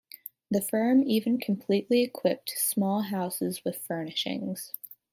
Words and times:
The 0.49 0.61
firm 0.63 1.03
even 1.03 1.37
completely 1.37 2.01
equipped 2.01 2.57
small 2.57 3.03
houses 3.03 3.63
with 3.63 3.77
furnishings. 3.77 4.73